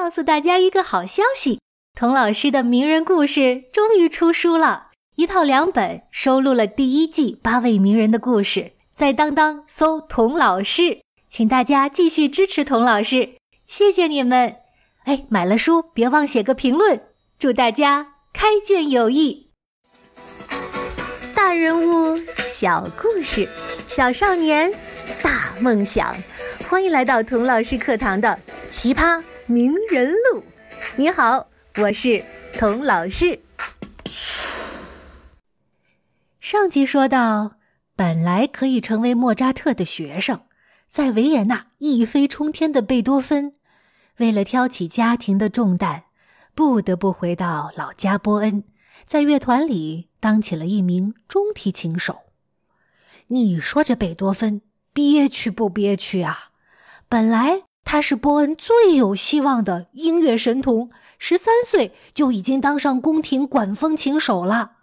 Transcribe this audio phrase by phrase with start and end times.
[0.00, 1.60] 告诉大家一个好消息：
[1.94, 8.72] 童老师的名人故事终于出书了，一套两本，收录了第一季八位名人的故事。
[8.94, 13.34] 在当当搜“童老师”，请大家继续支持童老师，
[13.66, 14.56] 谢谢你们！
[15.04, 16.98] 哎，买了书别忘写个评论，
[17.38, 19.50] 祝大家开卷有益。
[21.36, 22.16] 大人物
[22.48, 23.46] 小故事，
[23.86, 24.72] 小少年
[25.22, 26.16] 大梦想，
[26.70, 29.22] 欢迎来到童老师课堂的奇葩。
[29.50, 30.44] 名人录，
[30.94, 31.48] 你好，
[31.78, 32.24] 我是
[32.56, 33.40] 童老师。
[36.38, 37.56] 上集说到，
[37.96, 40.42] 本来可以成为莫扎特的学生，
[40.88, 43.56] 在维也纳一飞冲天的贝多芬，
[44.18, 46.04] 为了挑起家庭的重担，
[46.54, 48.62] 不得不回到老家波恩，
[49.04, 52.20] 在乐团里当起了一名中提琴手。
[53.26, 56.50] 你说这贝多芬憋屈不憋屈啊？
[57.08, 57.64] 本来。
[57.92, 64.74] 他是波恩最有希望的音乐神童，十三岁就已经当上宫廷管风琴手了。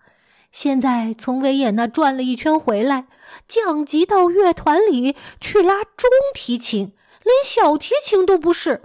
[0.51, 3.07] 现在从维也纳转了一圈回来，
[3.47, 6.91] 降级到乐团里去拉中提琴，
[7.23, 8.81] 连小提琴都不是。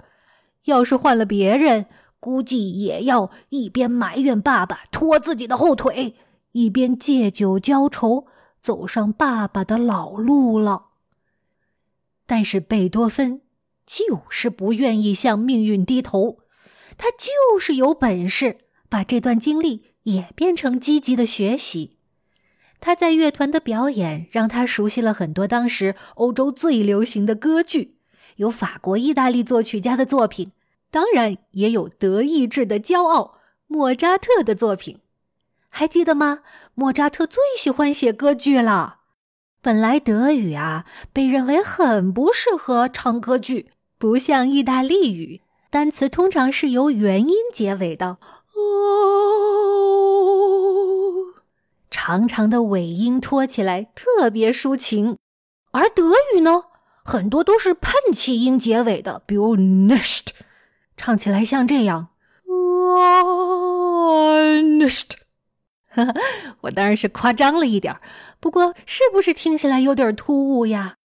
[0.63, 1.87] 要是换了别人，
[2.21, 6.15] 估计也要一边埋怨爸爸拖自己的后腿，
[6.53, 8.25] 一边借酒浇愁，
[8.61, 10.85] 走上爸爸的老路了。
[12.25, 13.41] 但是贝多芬。
[13.95, 16.39] 就是不愿意向命运低头，
[16.97, 18.57] 他就是有本事
[18.89, 21.97] 把这段经历也变成积极的学习。
[22.79, 27.97] 他在乐团的表演让他熟悉了很多当时欧洲最流行的歌剧，
[28.37, 30.53] 有法国、意大利作曲家的作品，
[30.89, 35.01] 当然也有德意志的骄傲莫扎特的作品。
[35.69, 36.39] 还记得吗？
[36.73, 39.01] 莫扎特最喜欢写歌剧了。
[39.61, 43.69] 本来德语啊，被认为很不适合唱歌剧。
[44.03, 48.17] 不像意大利语，单词通常是由元音结尾的，
[48.53, 48.59] 哦，
[51.89, 55.15] 长长的尾音拖起来特别抒情。
[55.71, 56.65] 而德语呢，
[57.05, 60.31] 很多都是喷气音结尾的，比如 nicht，
[60.97, 62.09] 唱起来像这样
[64.59, 65.11] ，，nicht。
[66.59, 67.95] 我当然是夸张了一点
[68.41, 70.97] 不过是不是听起来有点突兀呀？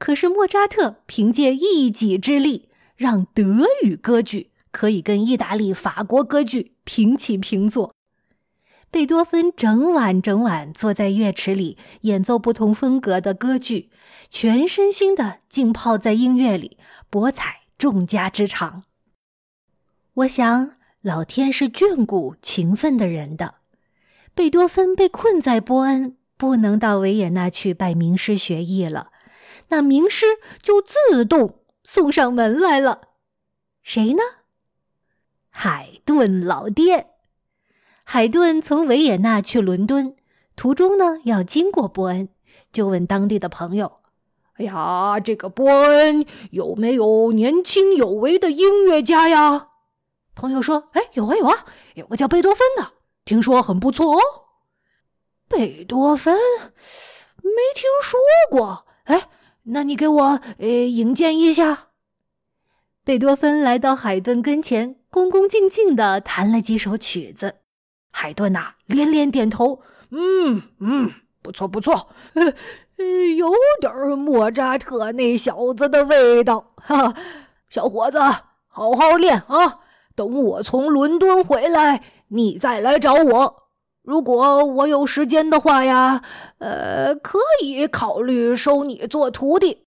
[0.00, 7.94] 可是莫扎特凭借一己之力，让德语歌剧可以跟意大利、法国歌剧平起平坐。
[8.90, 13.90] 贝多芬整晚整晚坐在乐池里演奏不同风格的歌剧，
[14.30, 16.78] 全身心的浸泡在音乐里，
[17.10, 18.84] 博采众家之长。
[20.14, 20.72] 我想，
[21.02, 23.56] 老天是眷顾勤奋的人的。
[24.34, 29.09] 贝多芬被困在波恩，不能到维也纳去拜名师学艺了。
[29.70, 30.26] 那名师
[30.62, 33.08] 就自动送上门来了，
[33.82, 34.22] 谁呢？
[35.48, 37.08] 海顿老爹。
[38.04, 40.16] 海顿从维也纳去伦敦，
[40.56, 42.28] 途中呢要经过波恩，
[42.72, 44.00] 就问当地的朋友
[44.58, 49.68] ：“哎呀，这个波恩有没有年轻有为的音乐家呀？”
[50.34, 51.64] 朋友说：“哎，有啊有啊，
[51.94, 52.92] 有个叫贝多芬的，
[53.24, 54.20] 听说很不错哦。”
[55.48, 58.18] 贝多芬没听说
[58.50, 59.28] 过，哎。
[59.64, 61.88] 那你给我呃引荐一下。
[63.04, 67.56] 贝多芬来到海顿跟前，恭恭敬敬的弹了几首曲子。
[68.10, 71.10] 海顿呐连连点头，嗯嗯，
[71.42, 73.04] 不错不错，呃
[73.36, 73.50] 有
[73.80, 76.72] 点莫扎特那小子的味道。
[76.76, 77.14] 哈，
[77.70, 78.18] 小伙子，
[78.66, 79.80] 好好练啊！
[80.14, 83.69] 等我从伦敦回来，你再来找我。
[84.10, 86.24] 如果我有时间的话呀，
[86.58, 89.86] 呃，可以考虑收你做徒弟。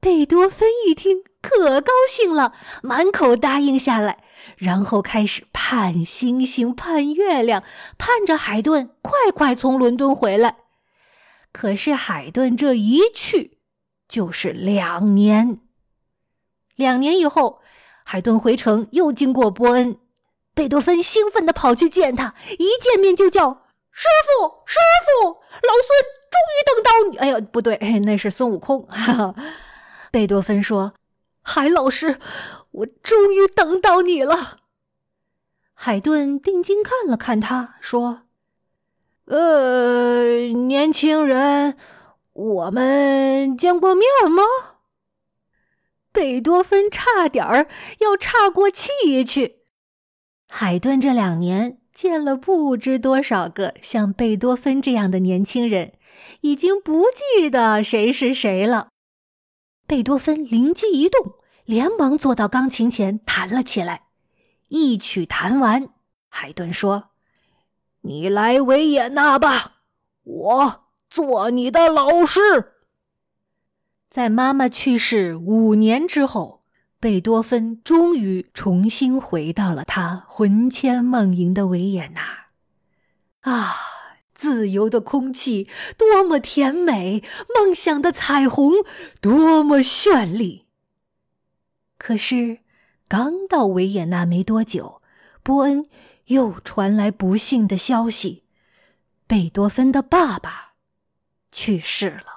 [0.00, 4.22] 贝多芬一听可高兴了，满口答应下来，
[4.56, 7.64] 然后开始盼星星盼月亮，
[7.98, 10.58] 盼着海顿快快从伦敦回来。
[11.50, 13.58] 可是海顿这一去
[14.06, 15.58] 就是两年。
[16.76, 17.58] 两年以后，
[18.04, 19.98] 海顿回城又经过波恩。
[20.54, 27.16] 贝多芬兴奋地跑去见他，一见面就叫师傅，师傅，老孙终于等到你！
[27.18, 28.86] 哎呀，不对， 那是孙悟空。
[28.86, 29.34] 哈哈。
[30.10, 30.92] 贝多芬说
[31.40, 32.18] ：“海老师，
[32.70, 34.58] 我终于等到你了。”
[35.72, 38.24] 海顿定睛看了看他，说
[39.24, 41.78] ：“呃，年轻人，
[42.34, 44.42] 我们见过面吗？”
[46.12, 47.68] 贝多芬差点儿
[48.00, 49.61] 要岔过气去。
[50.54, 55.94] 海顿这两年见了不知多少个像贝多芬这样的年轻人，
[56.42, 57.04] 已经不
[57.40, 58.88] 记得谁是谁了。
[59.86, 64.02] 贝多芬灵机一动，连忙坐到钢琴前弹了起来。
[64.68, 65.88] 一曲弹完，
[66.28, 67.04] 海顿说
[68.02, 69.76] ：“你来维也纳吧，
[70.22, 72.74] 我做你的老师。”
[74.10, 76.61] 在妈妈去世五年之后，
[77.02, 82.46] 贝多芬终于重新回到了他魂牵梦萦的维也纳。
[83.40, 83.74] 啊，
[84.32, 85.68] 自由的空气
[85.98, 87.24] 多么甜美，
[87.56, 88.74] 梦想的彩虹
[89.20, 90.66] 多么绚丽。
[91.98, 92.60] 可是，
[93.08, 95.02] 刚到维也纳没多久，
[95.42, 95.88] 波恩
[96.26, 98.44] 又传来不幸的消息：
[99.26, 100.74] 贝多芬的爸爸
[101.50, 102.31] 去世了。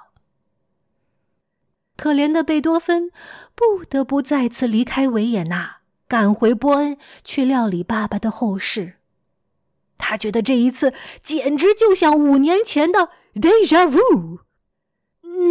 [1.96, 3.10] 可怜的贝多芬
[3.54, 8.96] 不得不再次离开维也纳，赶回波恩去料理爸爸的后事。
[9.98, 14.40] 他觉得这一次简直就像五年前的 déjà vu。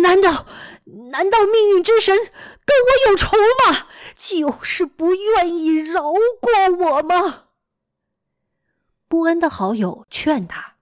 [0.01, 0.45] 难道，
[1.12, 3.36] 难道命运之神跟我有仇
[3.68, 3.88] 吗？
[4.15, 7.45] 就是不愿意饶过我吗？
[9.07, 10.75] 波恩的好友劝他：“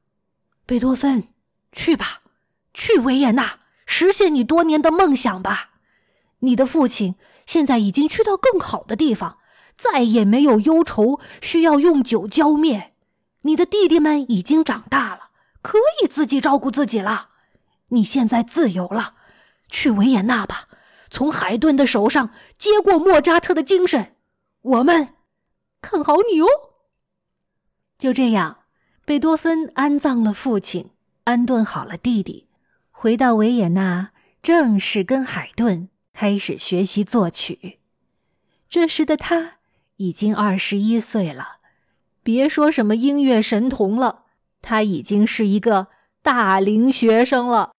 [0.66, 1.30] 贝多芬，
[1.72, 2.22] 去吧，
[2.74, 3.60] 去维也纳。”
[3.96, 5.74] 实现你多年的梦想吧！
[6.40, 7.14] 你的父亲
[7.46, 9.38] 现在已经去到更好的地方，
[9.78, 12.96] 再也没有忧愁需要用酒浇灭。
[13.44, 15.30] 你的弟弟们已经长大了，
[15.62, 17.30] 可以自己照顾自己了。
[17.90, 19.14] 你现在自由了，
[19.70, 20.68] 去维也纳吧，
[21.12, 24.16] 从海顿的手上接过莫扎特的精神。
[24.62, 25.14] 我们
[25.82, 26.48] 看好你哦。
[28.00, 28.64] 就这样，
[29.06, 30.90] 贝多芬安葬了父亲，
[31.26, 32.48] 安顿好了弟弟。
[33.04, 34.12] 回到维也纳，
[34.42, 37.80] 正式跟海顿开始学习作曲。
[38.70, 39.56] 这时的他
[39.98, 41.58] 已经二十一岁了，
[42.24, 44.24] 别说什么音乐神童了，
[44.62, 45.88] 他已经是一个
[46.22, 47.74] 大龄学生了。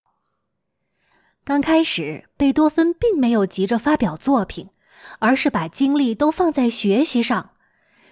[1.43, 4.69] 刚开始，贝多芬并没有急着发表作品，
[5.17, 7.49] 而是把精力都放在学习上。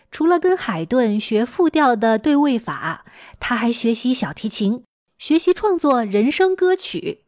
[0.09, 3.05] 除了跟海顿学复调的对位法，
[3.39, 4.83] 他还学习小提琴。
[5.23, 7.23] 学习创作人生歌曲，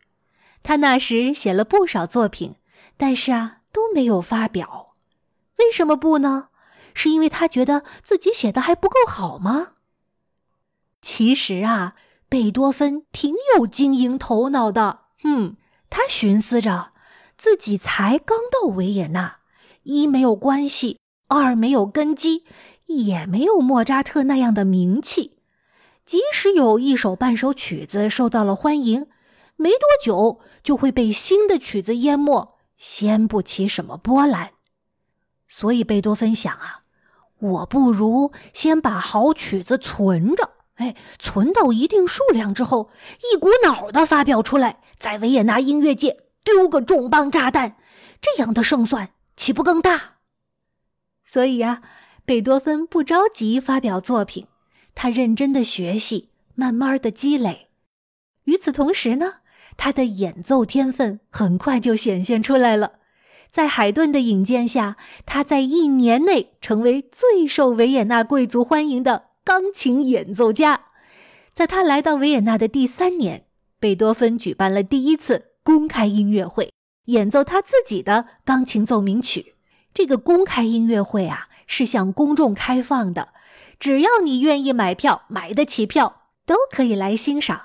[0.64, 2.56] 他那时写了不少作品，
[2.98, 4.96] 但是啊都没有发表。
[5.60, 6.50] 为什么不呢？
[6.94, 9.76] 是因为他觉得自己写的还不够好吗？
[11.02, 11.96] 其实啊，
[12.28, 15.04] 贝多芬挺有经营头脑的。
[15.24, 15.56] 嗯，
[15.90, 16.92] 他寻思着，
[17.38, 19.38] 自己才刚到维也纳，
[19.84, 21.00] 一没有关系，
[21.30, 22.44] 二没有根基，
[22.88, 25.35] 也没有莫扎特那样的名气。
[26.06, 29.08] 即使有一首半首曲子受到了欢迎，
[29.56, 34.52] 没多久就会被新的曲子淹没，掀不起什么波澜。
[35.48, 36.82] 所以贝多芬想啊，
[37.40, 42.92] 我不如先把好曲子存着，哎，存到一定数量之后，
[43.34, 47.78] 一股脑的发表出来，在维也纳音乐界丢个重磅炸弹，
[48.22, 50.18] 这样的胜算岂不更大？
[51.24, 51.82] 所以呀，
[52.26, 54.46] 贝多芬不着急发表作品。
[54.96, 57.68] 他认真的学习，慢慢的积累。
[58.46, 59.36] 与此同时呢，
[59.78, 62.94] 他的演奏天分很快就显现出来了。
[63.52, 70.86] 在海顿的引荐下，他在一年内成为最受维也纳贵族欢迎的钢琴演奏家。
[71.54, 73.46] 在他来到维也纳的第三年，
[73.80, 76.74] 贝多芬举办了第一次公开音乐会，
[77.06, 79.56] 演奏他自己的钢琴奏鸣曲。
[79.94, 83.30] 这个公开音乐会啊，是向公众开放的。
[83.80, 87.62] 只要你愿意买票，买得起票，都可以来欣赏。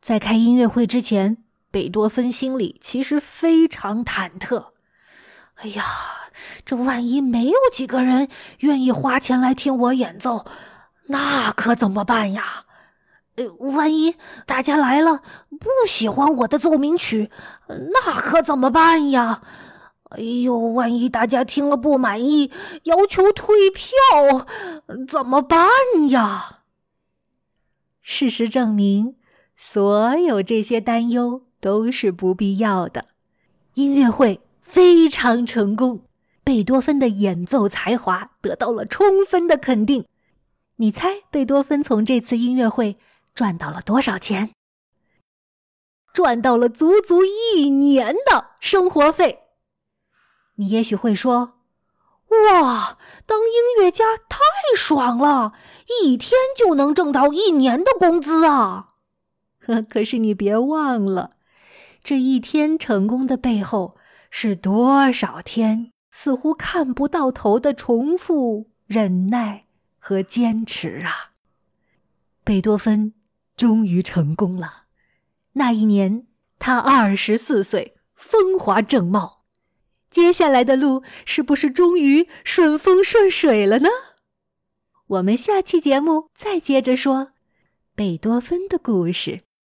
[0.00, 1.38] 在开音乐会之前，
[1.70, 4.66] 贝多芬心里其实非常忐忑。
[5.56, 5.84] 哎呀，
[6.64, 8.28] 这万一没有几个人
[8.60, 10.44] 愿意花钱来听我演奏，
[11.06, 12.64] 那可怎么办呀？
[13.36, 17.30] 呃，万一大家来了不喜欢我的奏鸣曲，
[17.68, 19.42] 那可怎么办呀？
[20.10, 22.50] 哎呦，万一大家听了不满意，
[22.84, 24.46] 要求退票，
[25.08, 25.68] 怎么办
[26.10, 26.60] 呀？
[28.02, 29.16] 事实证明，
[29.56, 33.06] 所有这些担忧都是不必要的。
[33.74, 36.04] 音乐会非常成功，
[36.44, 40.06] 贝多芬的演奏才华得到了充分的肯定。
[40.76, 42.96] 你猜，贝多芬从这次音乐会
[43.34, 44.52] 赚到了多少钱？
[46.14, 49.45] 赚到了足足一年的生活费。
[50.56, 51.54] 你也许会说
[52.50, 54.38] ：“哇，当音乐家太
[54.76, 55.52] 爽了，
[56.02, 58.94] 一天就能挣到一年的工资啊！”
[59.66, 61.36] 呵，可是你别忘了，
[62.02, 63.96] 这一天成功的背后
[64.30, 69.66] 是多少天似乎看不到头的重复、忍耐
[69.98, 71.32] 和坚持啊！
[72.44, 73.12] 贝多芬
[73.56, 74.84] 终于成功了。
[75.54, 76.26] 那一年，
[76.58, 79.35] 他二十四岁，风华正茂。
[80.10, 83.88] 接下来的路是不是终于顺风顺水了呢？
[85.08, 87.32] 我们下期节目再接着说
[87.94, 89.42] 贝多芬的故事。